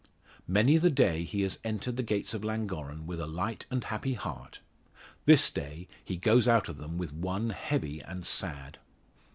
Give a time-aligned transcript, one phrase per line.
[0.47, 4.15] Many the day he has entered the gates of Llangorren with a light and happy
[4.15, 4.59] heart
[5.27, 8.79] this day he goes out of them with one heavy and sad.